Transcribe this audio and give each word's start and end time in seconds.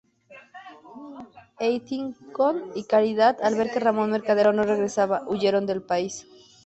Eitingon 1.59 2.71
y 2.73 2.85
Caridad, 2.85 3.37
al 3.43 3.53
ver 3.53 3.69
que 3.71 3.79
Ramón 3.79 4.09
Mercader 4.09 4.51
no 4.51 4.63
regresaba, 4.63 5.21
huyeron 5.27 5.67
del 5.67 5.83
país. 5.83 6.25